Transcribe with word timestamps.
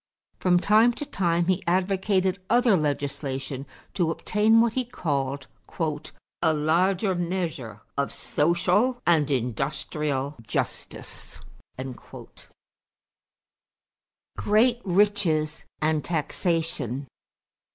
From 0.39 0.59
time 0.59 0.93
to 0.93 1.05
time 1.05 1.45
he 1.45 1.61
advocated 1.67 2.41
other 2.49 2.75
legislation 2.75 3.67
to 3.93 4.09
obtain 4.09 4.59
what 4.59 4.73
he 4.73 4.83
called 4.83 5.45
"a 6.41 6.53
larger 6.53 7.13
measure 7.13 7.81
of 7.99 8.11
social 8.11 8.99
and 9.05 9.29
industrial 9.29 10.37
justice." 10.41 11.39
=Great 14.35 14.81
Riches 14.83 15.65
and 15.83 16.03
Taxation. 16.03 17.05